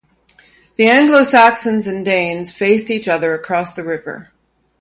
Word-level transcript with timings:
The 0.77 0.87
Anglo-Saxons 0.89 1.85
and 1.85 2.03
Danes 2.03 2.51
faced 2.51 2.89
each 2.89 3.07
other 3.07 3.35
across 3.35 3.71
the 3.73 3.83
river. 3.83 4.29